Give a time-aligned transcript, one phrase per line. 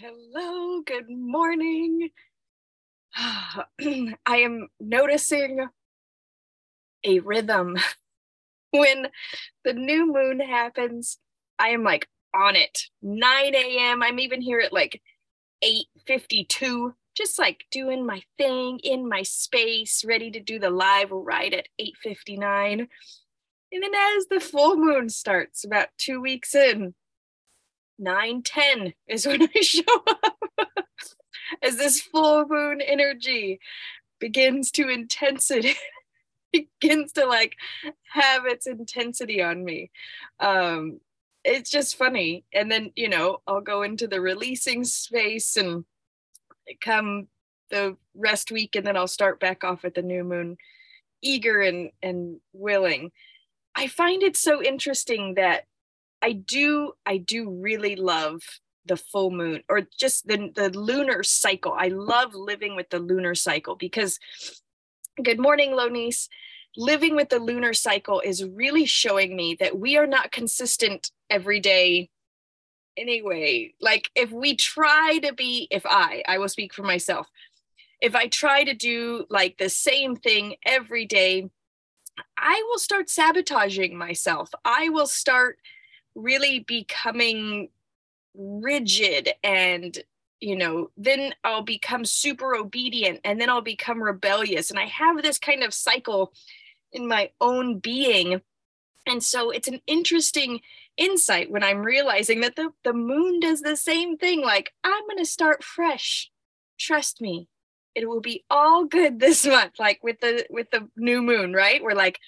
[0.00, 2.10] Hello, good morning.
[3.16, 5.66] I am noticing
[7.04, 7.76] a rhythm.
[8.70, 9.08] When
[9.64, 11.18] the new moon happens,
[11.58, 12.82] I am like on it.
[13.02, 14.04] 9 a.m.
[14.04, 15.02] I'm even here at like
[15.64, 21.52] 8:52, just like doing my thing in my space, ready to do the live right
[21.52, 22.86] at 8:59.
[23.72, 26.94] And then as the full moon starts, about two weeks in,
[27.98, 30.38] 9 10 is when I show up.
[31.62, 33.58] As this full moon energy
[34.20, 35.74] begins to intensity
[36.52, 37.54] begins to like
[38.12, 39.90] have its intensity on me.
[40.40, 41.00] Um
[41.44, 42.44] it's just funny.
[42.52, 45.84] And then you know i'll go into the releasing space and
[46.80, 47.28] come
[47.70, 50.56] the rest week and then i'll start back off at the new moon
[51.22, 53.12] eager and and willing.
[53.74, 55.64] I find it so interesting that
[56.22, 58.42] I do I do really love
[58.86, 61.74] the full moon or just the the lunar cycle.
[61.76, 64.18] I love living with the lunar cycle because
[65.22, 66.28] good morning Lonice
[66.76, 71.60] living with the lunar cycle is really showing me that we are not consistent every
[71.60, 72.08] day
[72.96, 73.74] anyway.
[73.80, 77.28] Like if we try to be if I I will speak for myself.
[78.00, 81.50] If I try to do like the same thing every day,
[82.36, 84.50] I will start sabotaging myself.
[84.64, 85.58] I will start
[86.18, 87.68] really becoming
[88.34, 89.98] rigid and
[90.40, 94.70] you know then i'll become super obedient and then i'll become rebellious.
[94.70, 96.32] And i have this kind of cycle
[96.92, 98.40] in my own being.
[99.06, 100.60] And so it's an interesting
[100.96, 104.42] insight when i'm realizing that the, the moon does the same thing.
[104.42, 106.30] Like i'm going to start fresh.
[106.78, 107.48] Trust me
[107.94, 109.74] it will be all good this month.
[109.78, 111.82] Like with the with the new moon right?
[111.82, 112.18] We're like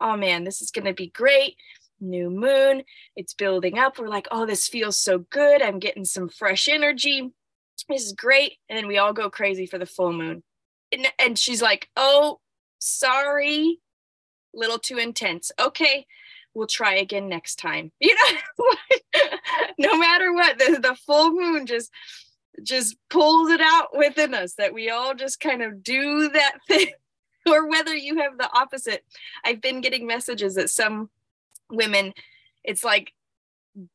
[0.00, 1.56] oh man this is going to be great
[2.00, 2.82] new moon.
[3.16, 3.98] It's building up.
[3.98, 5.62] We're like, oh, this feels so good.
[5.62, 7.30] I'm getting some fresh energy.
[7.88, 8.54] This is great.
[8.68, 10.42] And then we all go crazy for the full moon.
[10.92, 12.40] And, and she's like, oh,
[12.78, 13.80] sorry,
[14.54, 15.52] little too intense.
[15.58, 16.06] Okay,
[16.54, 17.92] we'll try again next time.
[18.00, 18.14] You
[19.74, 21.90] know, no matter what, the, the full moon just
[22.62, 26.88] just pulls it out within us that we all just kind of do that thing
[27.48, 29.04] or whether you have the opposite
[29.44, 31.08] i've been getting messages that some
[31.70, 32.12] women
[32.64, 33.12] it's like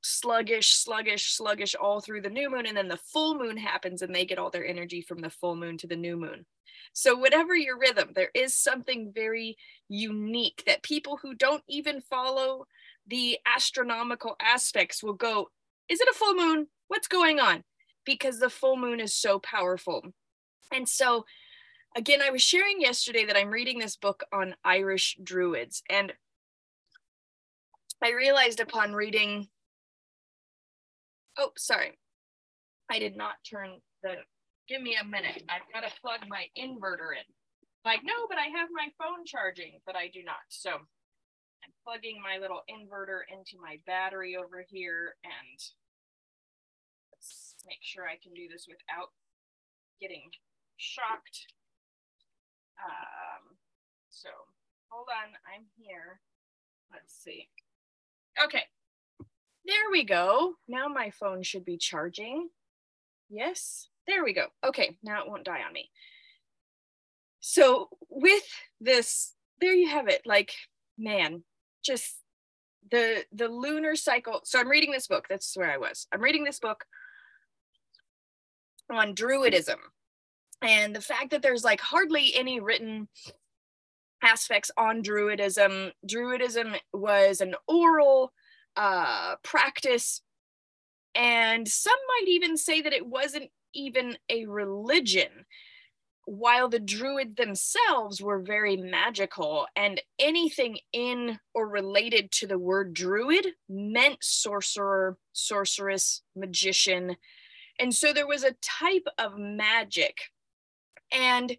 [0.02, 4.14] sluggish sluggish sluggish all through the new moon and then the full moon happens and
[4.14, 6.46] they get all their energy from the full moon to the new moon.
[6.94, 9.58] So whatever your rhythm there is something very
[9.90, 12.66] unique that people who don't even follow
[13.08, 15.50] the astronomical aspects will go
[15.90, 16.68] is it a full moon?
[16.88, 17.64] What's going on?
[18.06, 20.02] Because the full moon is so powerful.
[20.72, 21.26] And so
[21.96, 26.12] again i was sharing yesterday that i'm reading this book on irish druids and
[28.03, 29.47] I realized upon reading,
[31.38, 31.97] oh, sorry,
[32.91, 34.16] I did not turn the,
[34.68, 35.44] give me a minute.
[35.47, 37.24] I've got to plug my inverter in.
[37.86, 40.44] Like, no, but I have my phone charging, but I do not.
[40.50, 45.59] So I'm plugging my little inverter into my battery over here and
[47.12, 49.12] let's make sure I can do this without
[50.02, 50.28] getting
[50.75, 51.47] shocked.
[52.84, 53.56] Um,
[54.09, 54.28] so
[54.90, 56.19] hold on, I'm here.
[56.92, 57.47] Let's see.
[58.44, 58.64] Okay.
[59.66, 60.54] There we go.
[60.68, 62.50] Now my phone should be charging.
[63.30, 63.88] Yes.
[64.08, 64.48] There we go.
[64.66, 64.98] Okay.
[65.04, 65.90] Now it won't die on me.
[67.40, 68.44] So with
[68.80, 70.22] this, there you have it.
[70.26, 70.54] Like,
[70.98, 71.44] man,
[71.84, 72.16] just
[72.92, 74.42] the the lunar cycle.
[74.44, 75.28] So I'm reading this book.
[75.30, 76.08] That's where I was.
[76.12, 76.86] I'm reading this book
[78.92, 79.78] on druidism
[80.62, 83.08] and the fact that there's like hardly any written
[84.24, 85.92] aspects on Druidism.
[86.08, 88.32] Druidism was an oral
[88.76, 90.22] uh, practice,
[91.14, 95.46] and some might even say that it wasn't even a religion.
[96.26, 102.94] While the Druids themselves were very magical, and anything in or related to the word
[102.94, 107.18] Druid meant sorcerer, sorceress, magician.
[107.78, 110.18] And so there was a type of magic.
[111.12, 111.58] And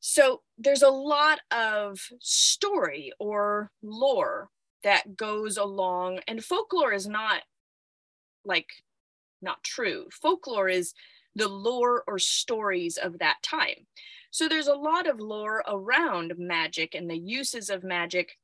[0.00, 4.48] so there's a lot of story or lore
[4.82, 7.42] that goes along, and folklore is not
[8.44, 8.68] like
[9.42, 10.06] not true.
[10.10, 10.94] Folklore is
[11.34, 13.86] the lore or stories of that time.
[14.30, 18.38] So there's a lot of lore around magic and the uses of magic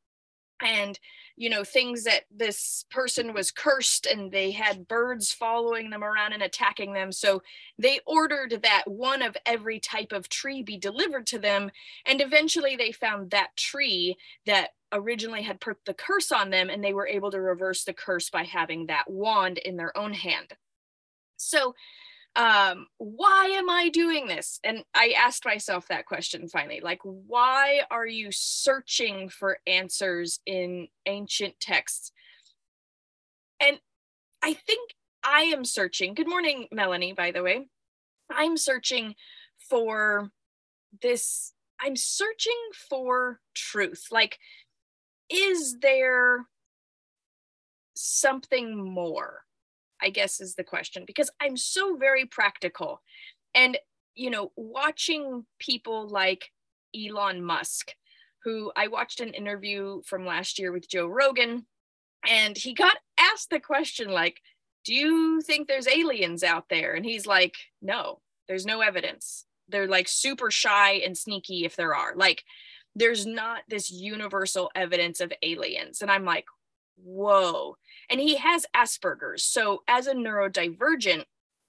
[0.62, 0.98] and
[1.36, 6.32] you know things that this person was cursed and they had birds following them around
[6.32, 7.12] and attacking them.
[7.12, 7.42] So
[7.78, 11.70] they ordered that one of every type of tree be delivered to them.
[12.06, 14.16] And eventually they found that tree
[14.46, 17.92] that originally had put the curse on them and they were able to reverse the
[17.92, 20.54] curse by having that wand in their own hand.
[21.36, 21.74] So
[22.36, 24.60] um, why am I doing this?
[24.62, 30.88] And I asked myself that question finally like, why are you searching for answers in
[31.06, 32.12] ancient texts?
[33.58, 33.78] And
[34.42, 34.90] I think
[35.24, 36.12] I am searching.
[36.12, 37.68] Good morning, Melanie, by the way.
[38.30, 39.14] I'm searching
[39.70, 40.30] for
[41.00, 42.52] this, I'm searching
[42.90, 44.08] for truth.
[44.10, 44.38] Like,
[45.30, 46.46] is there
[47.94, 49.45] something more?
[50.02, 53.02] I guess is the question because I'm so very practical.
[53.54, 53.78] And,
[54.14, 56.50] you know, watching people like
[56.94, 57.92] Elon Musk,
[58.44, 61.66] who I watched an interview from last year with Joe Rogan,
[62.28, 64.40] and he got asked the question, like,
[64.84, 66.94] do you think there's aliens out there?
[66.94, 69.46] And he's like, no, there's no evidence.
[69.68, 72.14] They're like super shy and sneaky if there are.
[72.14, 72.44] Like,
[72.94, 76.02] there's not this universal evidence of aliens.
[76.02, 76.46] And I'm like,
[76.96, 77.76] whoa.
[78.10, 79.42] And he has Asperger's.
[79.42, 81.24] So, as a neurodivergent,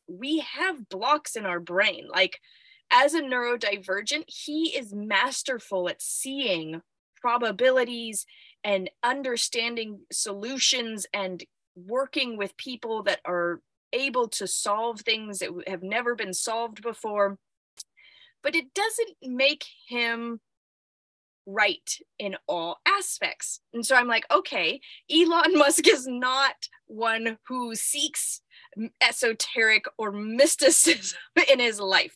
[0.07, 2.07] we have blocks in our brain.
[2.09, 2.39] Like,
[2.91, 6.81] as a neurodivergent, he is masterful at seeing
[7.21, 8.25] probabilities
[8.63, 11.43] and understanding solutions and
[11.75, 13.61] working with people that are
[13.93, 17.37] able to solve things that have never been solved before.
[18.43, 20.39] But it doesn't make him
[21.47, 23.61] right in all aspects.
[23.73, 24.79] And so I'm like, okay,
[25.09, 28.41] Elon Musk is not one who seeks
[29.01, 31.17] esoteric or mysticism
[31.51, 32.15] in his life.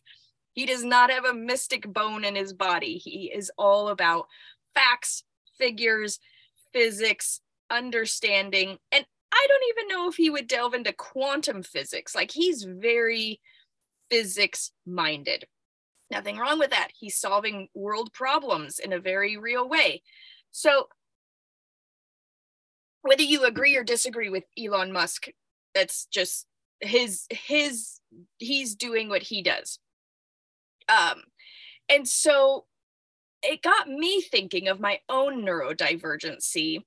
[0.53, 2.97] He does not have a mystic bone in his body.
[2.97, 4.27] He is all about
[4.75, 5.23] facts,
[5.57, 6.19] figures,
[6.73, 7.39] physics,
[7.69, 8.77] understanding.
[8.91, 12.13] And I don't even know if he would delve into quantum physics.
[12.13, 13.39] Like he's very
[14.09, 15.45] physics minded.
[16.11, 16.89] Nothing wrong with that.
[16.93, 20.03] He's solving world problems in a very real way.
[20.51, 20.89] So,
[23.01, 25.27] whether you agree or disagree with Elon Musk,
[25.73, 26.47] that's just
[26.81, 28.01] his his
[28.39, 29.79] he's doing what he does.
[30.89, 31.23] Um,
[31.87, 32.65] and so
[33.41, 36.83] it got me thinking of my own neurodivergency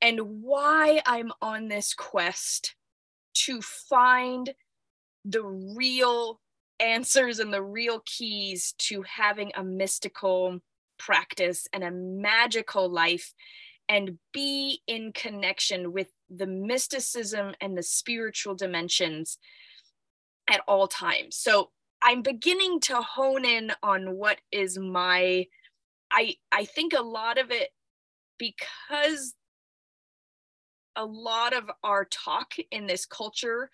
[0.00, 2.76] and why I'm on this quest
[3.34, 4.54] to find
[5.24, 6.40] the real
[6.80, 10.60] answers and the real keys to having a mystical
[10.98, 13.32] practice and a magical life
[13.88, 19.38] and be in connection with the mysticism and the spiritual dimensions
[20.48, 21.36] at all times.
[21.36, 21.70] So
[22.02, 25.46] I'm beginning to hone in on what is my
[26.10, 27.70] I I think a lot of it
[28.38, 29.34] because
[30.96, 33.70] a lot of our talk in this culture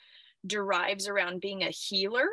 [0.47, 2.29] derives around being a healer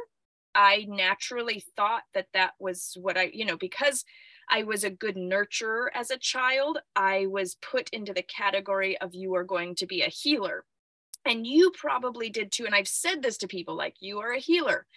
[0.55, 4.05] I naturally thought that that was what I, you know, because
[4.49, 9.15] I was a good nurturer as a child, I was put into the category of
[9.15, 10.65] you are going to be a healer.
[11.25, 12.65] And you probably did too.
[12.65, 14.87] And I've said this to people like, you are a healer.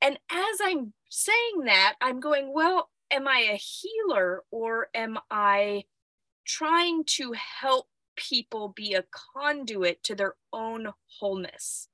[0.00, 5.84] And as I'm saying that, I'm going, well, am I a healer or am I
[6.46, 9.04] trying to help people be a
[9.34, 11.88] conduit to their own wholeness?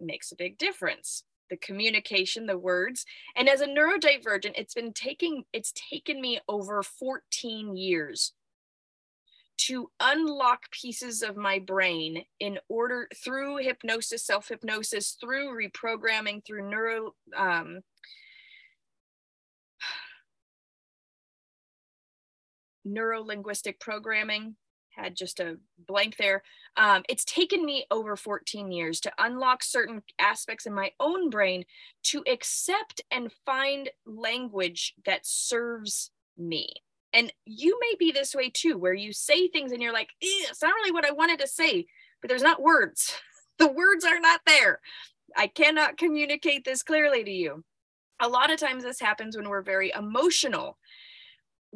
[0.00, 3.04] makes a big difference the communication, the words.
[3.34, 8.32] And as a neurodivergent, it's been taking, it's taken me over 14 years
[9.58, 16.68] to unlock pieces of my brain in order through hypnosis, self hypnosis, through reprogramming, through
[16.68, 17.80] neuro, um,
[22.84, 24.56] neuro linguistic programming
[24.96, 26.42] had just a blank there.
[26.76, 31.64] Um, it's taken me over 14 years to unlock certain aspects in my own brain
[32.04, 36.72] to accept and find language that serves me.
[37.12, 40.62] And you may be this way too, where you say things and you're like, it's
[40.62, 41.86] not really what I wanted to say,
[42.20, 43.14] but there's not words.
[43.58, 44.80] the words are not there.
[45.36, 47.64] I cannot communicate this clearly to you.
[48.20, 50.78] A lot of times this happens when we're very emotional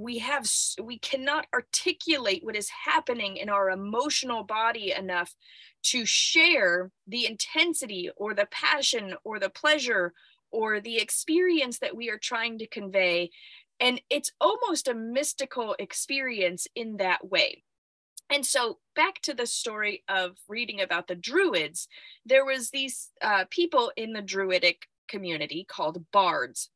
[0.00, 0.50] we have
[0.82, 5.34] we cannot articulate what is happening in our emotional body enough
[5.82, 10.14] to share the intensity or the passion or the pleasure
[10.50, 13.30] or the experience that we are trying to convey.
[13.78, 17.62] And it's almost a mystical experience in that way.
[18.30, 21.88] And so back to the story of reading about the druids
[22.24, 26.70] there was these uh, people in the druidic community called bards.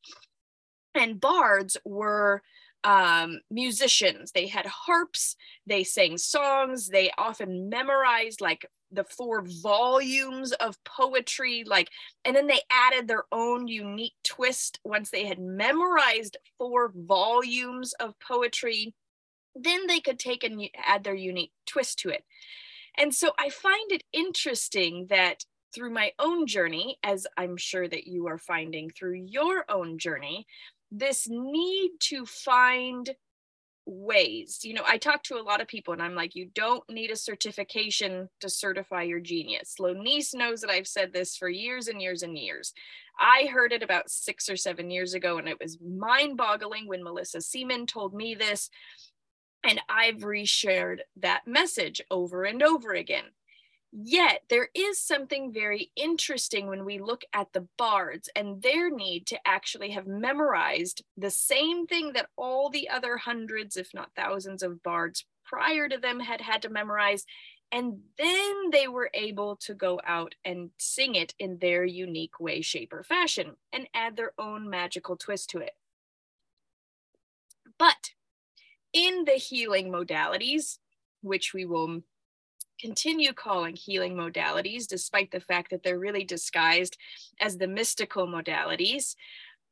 [0.93, 2.43] And bards were
[2.85, 4.31] um, musicians.
[4.31, 11.63] They had harps, they sang songs, they often memorized like the four volumes of poetry,
[11.65, 11.89] like,
[12.23, 18.13] and then they added their own unique twist once they had memorized four volumes of
[18.25, 18.93] poetry.
[19.55, 22.23] Then they could take and add their unique twist to it.
[22.97, 28.07] And so I find it interesting that through my own journey, as I'm sure that
[28.07, 30.45] you are finding through your own journey,
[30.99, 33.15] this need to find
[33.85, 34.59] ways.
[34.63, 37.11] You know, I talk to a lot of people and I'm like, you don't need
[37.11, 39.75] a certification to certify your genius.
[39.79, 42.73] Lonice knows that I've said this for years and years and years.
[43.19, 47.03] I heard it about six or seven years ago, and it was mind boggling when
[47.03, 48.69] Melissa Seaman told me this.
[49.63, 53.25] And I've reshared that message over and over again.
[53.97, 59.25] Yet there is something very interesting when we look at the bards and their need
[59.27, 64.63] to actually have memorized the same thing that all the other hundreds, if not thousands,
[64.63, 67.25] of bards prior to them had had to memorize.
[67.71, 72.59] And then they were able to go out and sing it in their unique way,
[72.59, 75.73] shape, or fashion and add their own magical twist to it.
[77.79, 78.11] But
[78.91, 80.79] in the healing modalities,
[81.21, 82.01] which we will
[82.79, 86.97] continue calling healing modalities, despite the fact that they're really disguised
[87.39, 89.15] as the mystical modalities.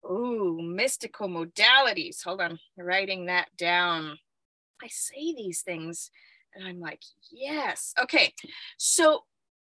[0.05, 2.23] Ooh, mystical modalities.
[2.23, 4.17] Hold on, writing that down.
[4.81, 6.09] I say these things
[6.55, 7.93] and I'm like, yes.
[8.01, 8.33] Okay.
[8.77, 9.23] So,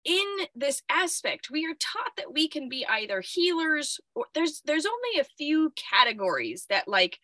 [0.03, 4.85] in this aspect, we are taught that we can be either healers or there's there's
[4.85, 7.17] only a few categories that like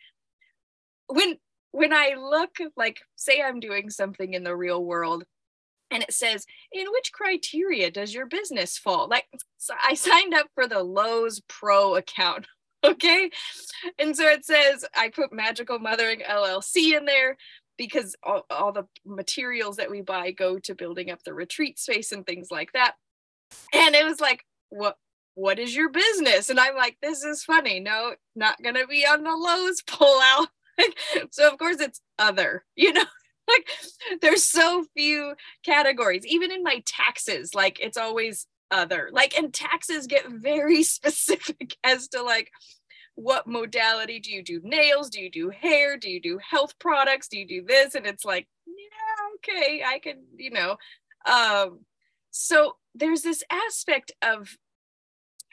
[1.07, 1.37] when
[1.71, 5.25] when I look like say I'm doing something in the real world
[5.91, 9.07] and it says in which criteria does your business fall?
[9.09, 9.25] Like
[9.57, 12.47] so i signed up for the Lowe's pro account
[12.83, 13.29] okay?
[13.99, 17.37] And so it says i put magical mothering llc in there
[17.77, 22.11] because all, all the materials that we buy go to building up the retreat space
[22.11, 22.93] and things like that.
[23.73, 24.97] And it was like what
[25.35, 26.49] what is your business?
[26.49, 27.79] And i'm like this is funny.
[27.79, 30.47] No not gonna be on the Lowe's pull out
[31.31, 33.05] so of course it's other you know
[33.47, 33.67] like
[34.21, 35.33] there's so few
[35.65, 39.09] categories even in my taxes like it's always other.
[39.11, 42.51] Like and taxes get very specific as to like
[43.15, 47.27] what modality do you do nails do you do hair do you do health products
[47.27, 47.93] do you do this?
[47.93, 50.77] And it's like yeah okay i can you know
[51.25, 51.79] um
[52.31, 54.55] so there's this aspect of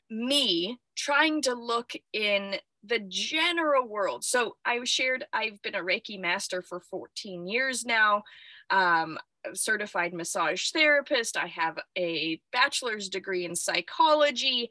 [0.09, 4.25] me trying to look in the general world.
[4.25, 8.23] So I shared I've been a Reiki master for 14 years now.
[8.71, 9.19] Um,
[9.55, 11.37] certified massage therapist.
[11.37, 14.71] I have a bachelor's degree in psychology.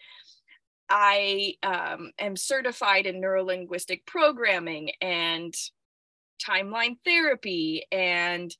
[0.89, 5.53] I um, am certified in neurolinguistic programming and
[6.45, 8.55] timeline therapy and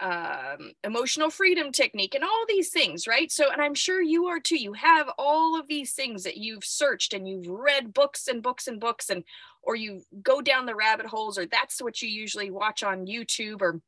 [0.00, 3.30] um, emotional freedom technique and all these things, right?
[3.30, 4.58] So, and I'm sure you are too.
[4.58, 8.68] You have all of these things that you've searched and you've read books and books
[8.68, 9.24] and books, and
[9.62, 13.60] or you go down the rabbit holes, or that's what you usually watch on YouTube
[13.60, 13.80] or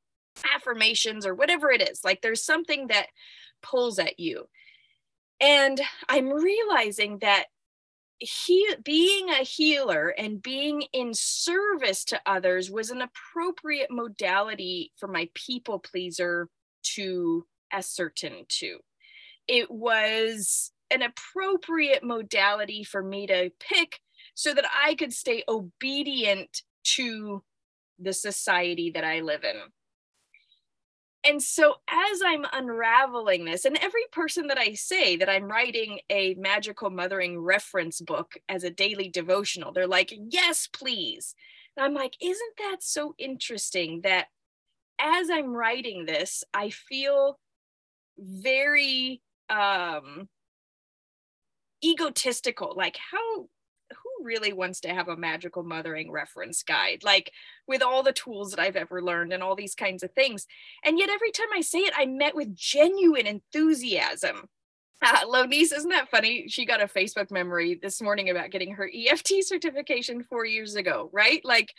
[0.55, 2.03] affirmations or whatever it is.
[2.05, 3.07] Like there's something that
[3.63, 4.49] pulls at you.
[5.41, 7.47] And I'm realizing that
[8.21, 15.09] he being a healer and being in service to others was an appropriate modality for
[15.09, 16.49] my people pleaser
[16.83, 18.79] to ascertain to.
[19.49, 24.01] It was an appropriate modality for me to pick
[24.35, 27.43] so that i could stay obedient to
[27.99, 29.57] the society that i live in
[31.25, 36.01] and so as i'm unraveling this and every person that i say that i'm writing
[36.11, 41.35] a magical mothering reference book as a daily devotional they're like yes please.
[41.77, 44.27] And i'm like isn't that so interesting that
[44.99, 47.39] as i'm writing this i feel
[48.19, 50.29] very um
[51.85, 52.75] egotistical?
[52.77, 53.49] Like how
[54.23, 57.33] really wants to have a magical mothering reference guide like
[57.67, 60.47] with all the tools that I've ever learned and all these kinds of things
[60.85, 64.49] and yet every time I say it I met with genuine enthusiasm
[65.03, 66.49] uh, Lonice, isn't that funny?
[66.49, 71.11] She got a Facebook memory this morning about getting her EFT certification four years ago,
[71.13, 71.45] right?
[71.45, 71.73] Like,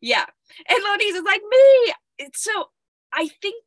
[0.00, 0.24] yeah.
[0.68, 1.92] And Lonice is like, me.
[2.18, 2.70] It's so,
[3.12, 3.62] I think,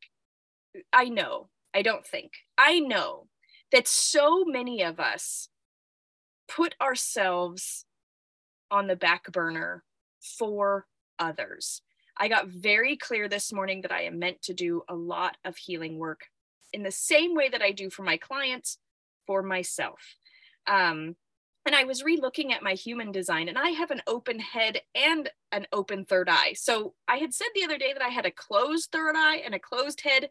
[0.92, 3.28] I know, I don't think, I know
[3.72, 5.50] that so many of us
[6.48, 7.86] put ourselves
[8.76, 9.84] on the back burner
[10.38, 10.86] for
[11.18, 11.82] others.
[12.18, 15.56] I got very clear this morning that I am meant to do a lot of
[15.56, 16.26] healing work
[16.74, 18.78] in the same way that I do for my clients,
[19.26, 20.02] for myself.
[20.68, 21.16] Um,
[21.66, 25.30] and I was re-looking at my human design, and I have an open head and
[25.54, 26.54] an open third eye.
[26.54, 29.56] So I had said the other day that I had a closed third eye and
[29.56, 30.30] a closed head,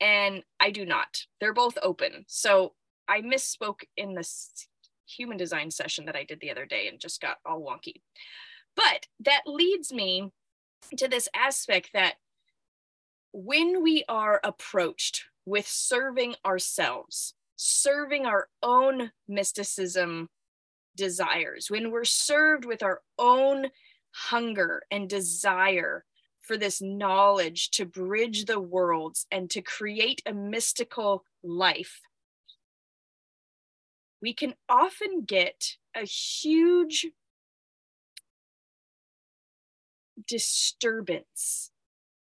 [0.00, 1.26] and I do not.
[1.40, 2.24] They're both open.
[2.28, 2.74] So
[3.08, 4.68] I misspoke in this
[5.14, 8.02] human design session that I did the other day and just got all wonky.
[8.76, 10.30] But that leads me
[10.96, 12.14] to this aspect that
[13.32, 20.28] when we are approached with serving ourselves, serving our own mysticism
[20.96, 23.68] desires, when we're served with our own
[24.12, 26.04] hunger and desire
[26.40, 32.00] for this knowledge to bridge the worlds and to create a mystical life,
[34.24, 37.08] we can often get a huge
[40.26, 41.70] disturbance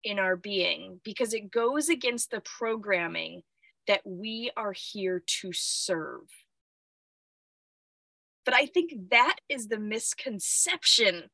[0.03, 3.43] in our being because it goes against the programming
[3.87, 6.27] that we are here to serve.
[8.43, 11.29] But I think that is the misconception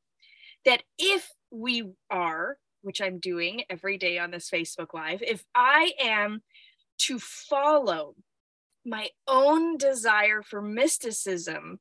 [0.64, 5.94] that if we are, which I'm doing every day on this Facebook Live, if I
[6.00, 6.42] am
[6.98, 8.14] to follow
[8.84, 11.80] my own desire for mysticism,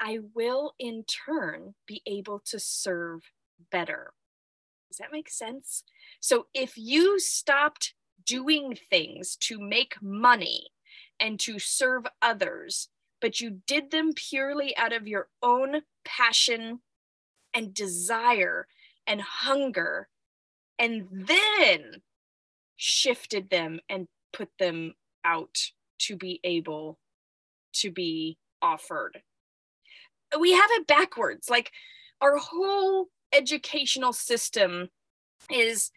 [0.00, 3.22] I will in turn be able to serve
[3.70, 4.12] better.
[4.88, 5.84] Does that make sense?
[6.20, 10.68] So if you stopped doing things to make money
[11.18, 12.88] and to serve others,
[13.20, 16.80] but you did them purely out of your own passion
[17.54, 18.66] and desire
[19.06, 20.08] and hunger,
[20.78, 22.02] and then
[22.76, 26.98] shifted them and put them out to be able
[27.74, 29.22] to be offered.
[30.38, 31.48] We have it backwards.
[31.48, 31.72] Like
[32.20, 34.88] our whole educational system
[35.50, 35.90] is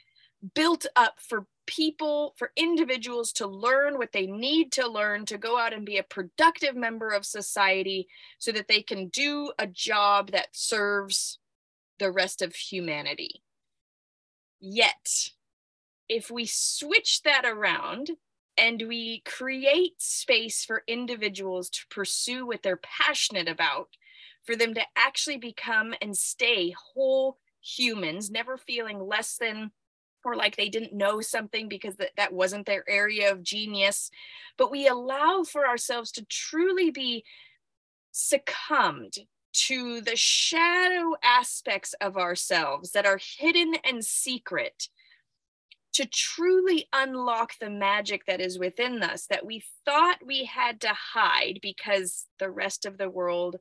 [0.56, 5.58] built up for people, for individuals to learn what they need to learn to go
[5.58, 8.08] out and be a productive member of society
[8.38, 11.40] so that they can do a job that serves
[12.00, 13.42] the rest of humanity.
[14.60, 15.30] Yet,
[16.10, 18.12] if we switch that around
[18.58, 23.90] and we create space for individuals to pursue what they're passionate about,
[24.44, 29.72] for them to actually become and stay whole humans, never feeling less than
[30.26, 34.10] or like they didn't know something because that, that wasn't their area of genius.
[34.58, 37.26] But we allow for ourselves to truly be
[38.12, 39.16] succumbed
[39.54, 44.88] to the shadow aspects of ourselves that are hidden and secret
[45.94, 50.94] to truly unlock the magic that is within us that we thought we had to
[51.14, 53.58] hide because the rest of the world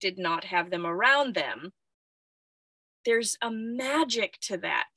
[0.00, 1.72] did not have them around them.
[3.04, 4.88] There's a magic to that.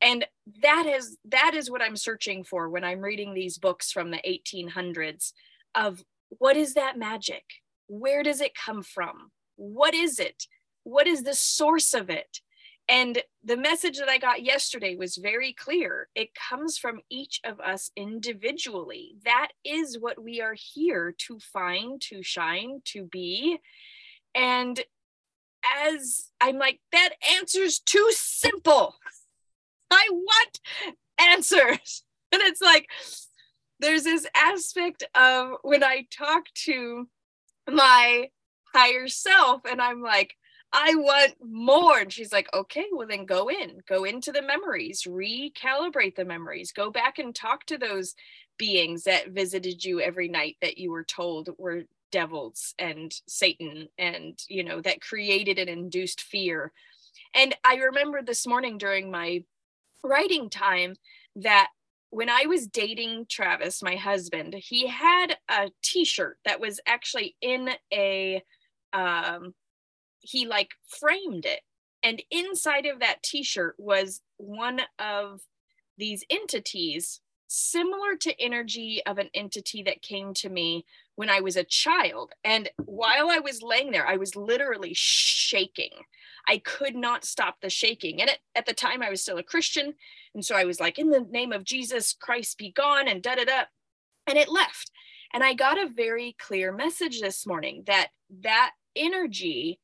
[0.00, 0.26] And
[0.62, 4.20] that is that is what i'm searching for when i'm reading these books from the
[4.54, 5.32] 1800s
[5.74, 7.44] of what is that magic?
[7.86, 9.30] Where does it come from?
[9.56, 10.44] What is it?
[10.84, 12.40] What is the source of it
[12.88, 16.08] and the message that i got yesterday was very clear.
[16.14, 19.16] It comes from each of us individually.
[19.24, 23.58] That is what we are here to find to shine to be.
[24.34, 24.80] And
[25.84, 28.96] as i'm like that answer's too simple.
[29.90, 30.60] I want
[31.18, 32.04] answers.
[32.30, 32.90] And it's like,
[33.80, 37.08] there's this aspect of when I talk to
[37.66, 38.28] my
[38.74, 40.34] higher self and I'm like,
[40.72, 41.98] I want more.
[41.98, 46.72] And she's like, okay, well, then go in, go into the memories, recalibrate the memories,
[46.72, 48.14] go back and talk to those
[48.58, 54.38] beings that visited you every night that you were told were devils and Satan and,
[54.48, 56.72] you know, that created and induced fear.
[57.34, 59.44] And I remember this morning during my
[60.04, 60.94] writing time
[61.36, 61.68] that
[62.10, 67.70] when I was dating Travis, my husband, he had a t-shirt that was actually in
[67.92, 68.42] a
[68.92, 69.54] um
[70.20, 71.60] he like framed it
[72.02, 75.40] and inside of that t-shirt was one of
[75.96, 80.84] these entities similar to energy of an entity that came to me
[81.16, 82.32] when I was a child.
[82.44, 85.90] And while I was laying there, I was literally shaking.
[86.46, 88.20] I could not stop the shaking.
[88.20, 89.94] And at, at the time, I was still a Christian.
[90.34, 93.34] And so I was like, in the name of Jesus Christ, be gone, and da
[93.34, 93.62] da da.
[94.26, 94.90] And it left.
[95.32, 98.08] And I got a very clear message this morning that
[98.42, 99.80] that energy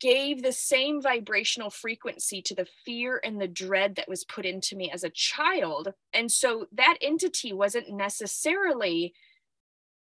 [0.00, 4.76] gave the same vibrational frequency to the fear and the dread that was put into
[4.76, 5.92] me as a child.
[6.12, 9.12] And so that entity wasn't necessarily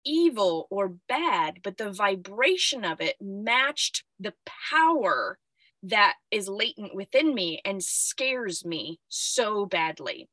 [0.05, 4.33] evil or bad, but the vibration of it matched the
[4.71, 5.39] power
[5.83, 10.27] that is latent within me and scares me so badly.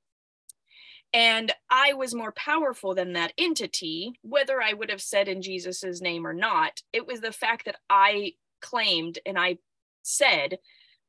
[1.13, 6.03] And I was more powerful than that entity, whether I would have said in Jesus's
[6.03, 6.83] name or not.
[6.93, 8.33] It was the fact that I
[8.69, 9.59] claimed and I
[10.03, 10.59] said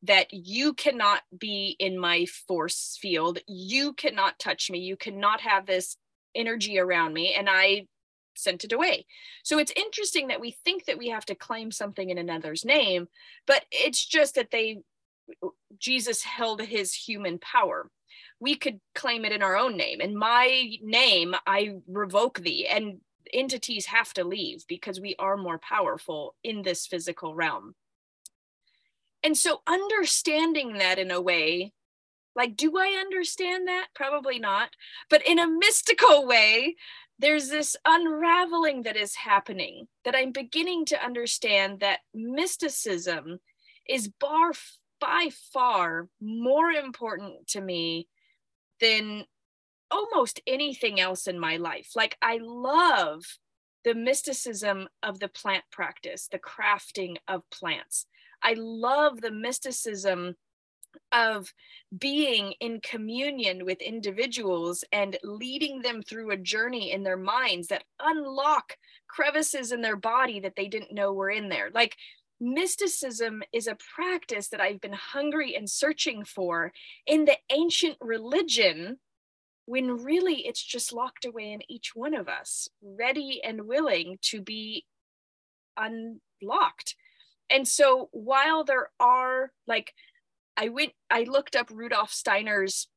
[0.03, 3.39] that you cannot be in my force field.
[3.47, 4.79] You cannot touch me.
[4.79, 5.97] You cannot have this
[6.35, 7.33] energy around me.
[7.37, 7.87] And I
[8.35, 9.05] sent it away.
[9.43, 13.07] So it's interesting that we think that we have to claim something in another's name,
[13.47, 14.77] but it's just that they
[15.79, 17.89] Jesus held his human power.
[18.39, 20.01] we could claim it in our own name.
[20.01, 22.67] In my name, I revoke thee.
[22.67, 22.99] And
[23.33, 27.75] entities have to leave because we are more powerful in this physical realm.
[29.23, 31.73] And so understanding that in a way,
[32.35, 33.87] like, do I understand that?
[33.95, 34.69] Probably not.
[35.09, 36.75] But in a mystical way,
[37.19, 43.39] there's this unraveling that is happening that I'm beginning to understand that mysticism
[43.89, 44.51] is bar
[44.99, 48.07] by far more important to me
[48.79, 49.25] than
[49.91, 51.91] almost anything else in my life.
[51.95, 53.23] Like, I love
[53.83, 58.05] the mysticism of the plant practice, the crafting of plants.
[58.43, 60.35] I love the mysticism
[61.11, 61.53] of
[61.97, 67.83] being in communion with individuals and leading them through a journey in their minds that
[67.99, 71.69] unlock crevices in their body that they didn't know were in there.
[71.73, 71.95] Like
[72.39, 76.73] mysticism is a practice that I've been hungry and searching for
[77.05, 78.97] in the ancient religion
[79.67, 84.41] when really it's just locked away in each one of us, ready and willing to
[84.41, 84.85] be
[85.77, 86.95] unlocked.
[87.49, 89.93] And so while there are like
[90.55, 92.87] I went, I looked up Rudolf Steiner's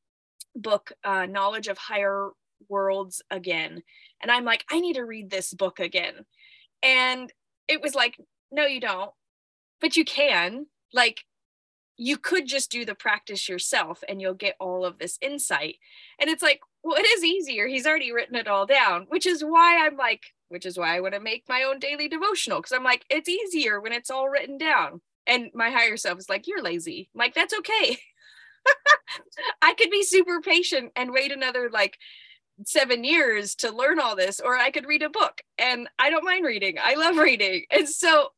[0.55, 2.29] book, uh, Knowledge of Higher
[2.69, 3.83] Worlds again.
[4.21, 6.25] And I'm like, I need to read this book again.
[6.81, 7.31] And
[7.67, 8.17] it was like,
[8.49, 9.11] no, you don't,
[9.81, 10.67] but you can.
[10.93, 11.23] Like,
[12.01, 15.75] you could just do the practice yourself and you'll get all of this insight.
[16.17, 17.67] And it's like, well, it is easier.
[17.67, 20.99] He's already written it all down, which is why I'm like, which is why I
[20.99, 24.29] want to make my own daily devotional because I'm like, it's easier when it's all
[24.29, 25.01] written down.
[25.27, 27.07] And my higher self is like, you're lazy.
[27.13, 27.99] I'm like, that's okay.
[29.61, 31.99] I could be super patient and wait another like
[32.65, 35.43] seven years to learn all this, or I could read a book.
[35.59, 36.77] And I don't mind reading.
[36.81, 37.65] I love reading.
[37.69, 38.29] And so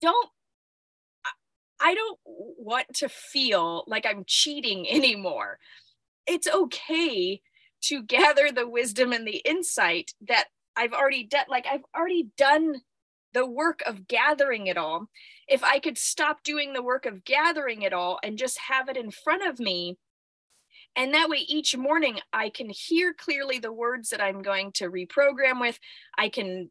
[0.00, 0.30] don't
[1.82, 5.58] I don't want to feel like I'm cheating anymore.
[6.26, 7.40] It's okay
[7.84, 10.44] to gather the wisdom and the insight that
[10.76, 11.46] I've already done.
[11.48, 12.80] Like I've already done
[13.34, 15.08] the work of gathering it all,
[15.48, 18.96] if I could stop doing the work of gathering it all and just have it
[18.96, 19.96] in front of me,
[20.94, 24.90] and that way each morning I can hear clearly the words that I'm going to
[24.90, 25.78] reprogram with,
[26.16, 26.70] I can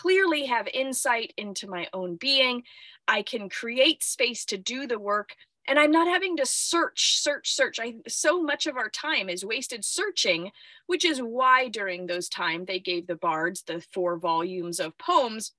[0.00, 2.62] clearly have insight into my own being,
[3.08, 5.34] I can create space to do the work
[5.68, 7.78] and i'm not having to search search search.
[7.78, 10.50] I so much of our time is wasted searching
[10.86, 15.52] which is why during those time they gave the bards the four volumes of poems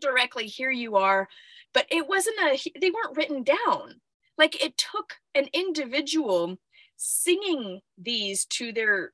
[0.00, 1.28] directly here you are.
[1.72, 4.00] But it wasn't a they weren't written down.
[4.38, 6.56] Like it took an individual
[6.96, 9.12] singing these to their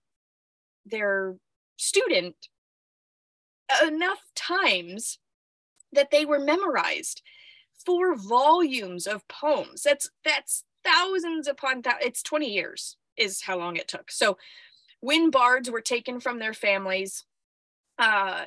[0.86, 1.36] their
[1.76, 2.36] student
[3.86, 5.18] enough times
[5.92, 7.22] that they were memorized
[7.84, 9.82] four volumes of poems.
[9.82, 14.10] That's that's thousands upon thousands it's 20 years is how long it took.
[14.10, 14.38] So
[15.00, 17.24] when bards were taken from their families
[17.98, 18.44] uh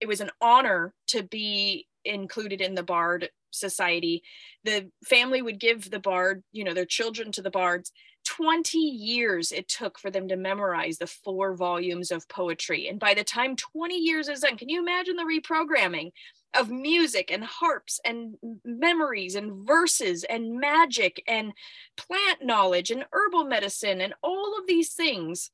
[0.00, 4.22] it was an honor to be included in the bard society.
[4.64, 7.92] The family would give the bard you know their children to the bards
[8.28, 13.14] 20 years it took for them to memorize the four volumes of poetry and by
[13.14, 16.10] the time 20 years is done can you imagine the reprogramming
[16.54, 21.52] of music and harps and memories and verses and magic and
[21.96, 25.50] plant knowledge and herbal medicine and all of these things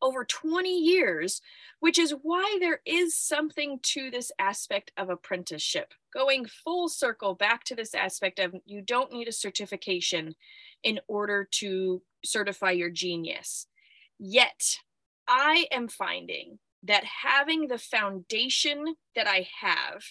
[0.00, 1.42] over 20 years,
[1.80, 5.92] which is why there is something to this aspect of apprenticeship.
[6.12, 10.34] Going full circle back to this aspect of you don't need a certification
[10.84, 13.66] in order to certify your genius.
[14.18, 14.78] Yet,
[15.26, 20.02] I am finding that having the foundation that I have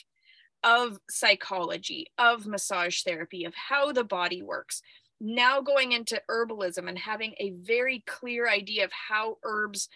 [0.63, 4.81] of psychology, of massage therapy, of how the body works,
[5.21, 9.87] now going into herbalism and having a very clear idea of how herbs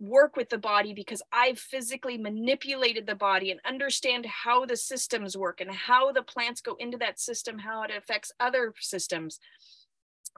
[0.00, 5.36] work with the body because I've physically manipulated the body and understand how the systems
[5.36, 9.38] work and how the plants go into that system, how it affects other systems.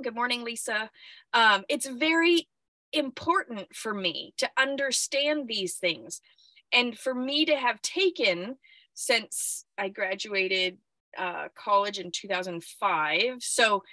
[0.03, 0.91] Good morning, Lisa.
[1.33, 2.49] Um, it's very
[2.93, 6.21] important for me to understand these things.
[6.71, 8.59] And for me to have taken,
[8.93, 10.77] since I graduated
[11.17, 13.85] uh, college in 2005, so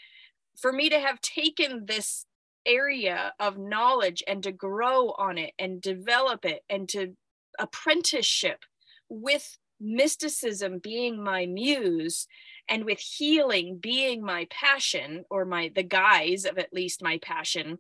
[0.58, 2.26] for me to have taken this
[2.66, 7.16] area of knowledge and to grow on it and develop it and to
[7.60, 8.60] apprenticeship
[9.08, 12.28] with mysticism being my muse
[12.70, 17.78] and with healing being my passion or my the guise of at least my passion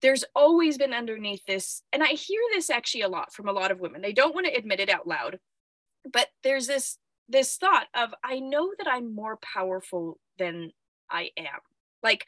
[0.00, 3.70] there's always been underneath this and i hear this actually a lot from a lot
[3.70, 5.38] of women they don't want to admit it out loud
[6.12, 10.70] but there's this this thought of i know that i'm more powerful than
[11.10, 11.60] I am.
[12.02, 12.26] Like,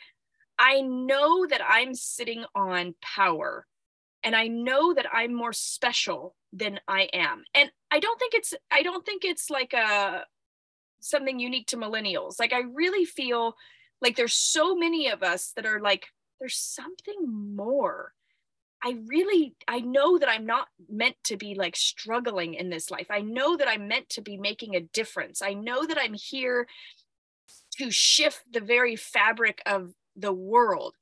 [0.58, 3.66] I know that I'm sitting on power
[4.22, 7.44] and I know that I'm more special than I am.
[7.54, 10.24] And I don't think it's I don't think it's like a
[11.00, 12.38] something unique to millennials.
[12.38, 13.56] Like I really feel
[14.00, 16.06] like there's so many of us that are like
[16.38, 18.12] there's something more.
[18.82, 23.08] I really I know that I'm not meant to be like struggling in this life.
[23.10, 25.42] I know that I'm meant to be making a difference.
[25.42, 26.66] I know that I'm here
[27.78, 30.94] to shift the very fabric of the world.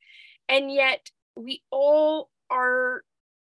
[0.49, 3.03] And yet we all are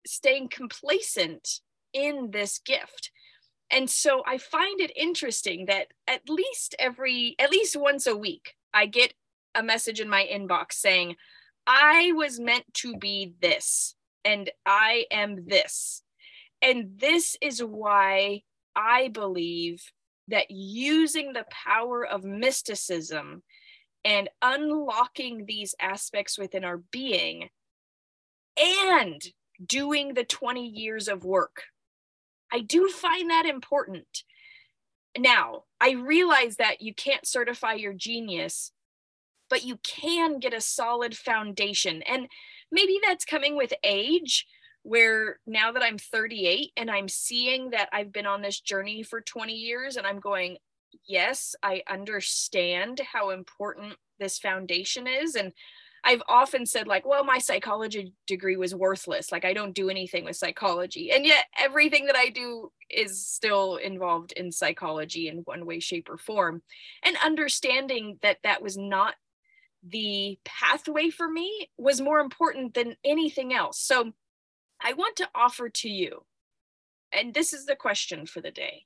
[0.06, 1.60] staying complacent
[1.93, 3.12] in this gift.
[3.73, 8.53] And so I find it interesting that at least every, at least once a week,
[8.71, 9.15] I get
[9.55, 11.15] a message in my inbox saying,
[11.65, 16.03] I was meant to be this, and I am this.
[16.62, 18.43] And this is why
[18.75, 19.83] I believe
[20.27, 23.41] that using the power of mysticism
[24.05, 27.49] and unlocking these aspects within our being
[28.55, 29.23] and
[29.65, 31.63] doing the 20 years of work.
[32.54, 34.24] I do find that important.
[35.18, 38.72] Now, I realize that you can't certify your genius,
[39.50, 42.04] but you can get a solid foundation.
[42.04, 42.28] And
[42.72, 44.46] maybe that's coming with age,
[44.84, 49.22] where now that I'm 38 and I'm seeing that I've been on this journey for
[49.22, 50.58] 20 years and I'm going,
[51.08, 55.36] yes, I understand how important this foundation is.
[55.36, 55.54] And
[56.04, 59.32] I've often said, like, well, my psychology degree was worthless.
[59.32, 61.12] Like, I don't do anything with psychology.
[61.12, 66.10] And yet, everything that I do is still involved in psychology in one way, shape,
[66.10, 66.62] or form.
[67.04, 69.16] And understanding that that was not
[69.82, 73.80] the pathway for me was more important than anything else.
[73.80, 74.12] So,
[74.82, 76.26] I want to offer to you,
[77.13, 78.84] and this is the question for the day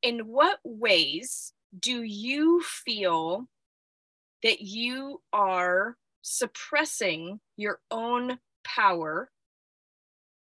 [0.00, 3.48] in what ways do you feel
[4.42, 9.30] that you are suppressing your own power?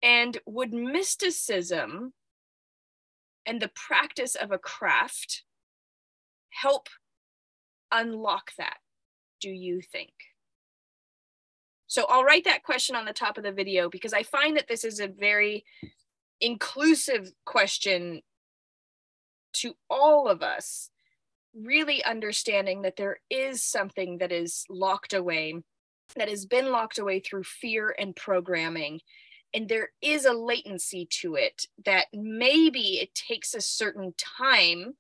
[0.02, 2.14] And would mysticism
[3.46, 5.44] and the practice of a craft
[6.50, 6.88] help
[7.92, 8.78] unlock that,
[9.40, 10.14] do you think?
[11.88, 14.68] So I'll write that question on the top of the video because I find that
[14.68, 15.64] this is a very
[16.42, 18.22] inclusive question
[19.54, 20.90] to all of us,
[21.56, 25.62] really understanding that there is something that is locked away
[26.14, 29.02] that has been locked away through fear and programming.
[29.54, 34.96] And there is a latency to it that maybe it takes a certain time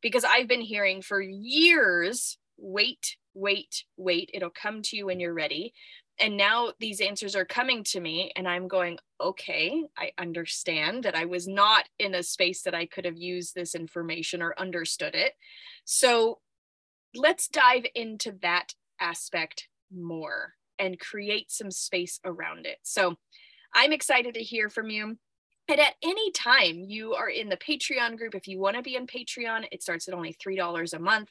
[0.00, 4.30] because I've been hearing for years wait, wait, wait.
[4.32, 5.74] It'll come to you when you're ready.
[6.18, 11.14] And now these answers are coming to me, and I'm going, okay, I understand that
[11.14, 15.14] I was not in a space that I could have used this information or understood
[15.14, 15.34] it.
[15.84, 16.38] So
[17.14, 22.78] let's dive into that aspect more and create some space around it.
[22.82, 23.16] So
[23.74, 25.16] I'm excited to hear from you.
[25.68, 28.94] And at any time you are in the Patreon group, if you want to be
[28.94, 31.30] in Patreon, it starts at only $3 a month.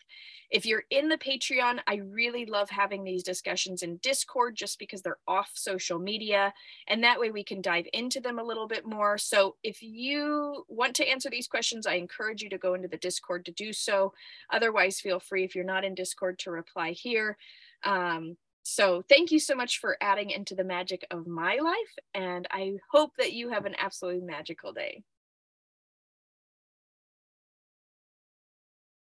[0.51, 5.01] If you're in the Patreon, I really love having these discussions in Discord just because
[5.01, 6.53] they're off social media.
[6.89, 9.17] And that way we can dive into them a little bit more.
[9.17, 12.97] So if you want to answer these questions, I encourage you to go into the
[12.97, 14.13] Discord to do so.
[14.51, 17.37] Otherwise, feel free if you're not in Discord to reply here.
[17.85, 18.35] Um,
[18.67, 21.95] so thank you so much for adding into the magic of my life.
[22.15, 25.03] And I hope that you have an absolutely magical day.